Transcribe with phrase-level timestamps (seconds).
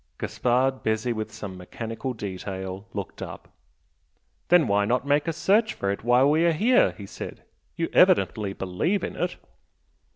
[0.17, 3.49] Gaspard, busy with some mechanical detail, looked up.
[4.49, 7.43] "Then why not make a search for it while we are here?" he said
[7.75, 9.35] "You evidently believe in it!"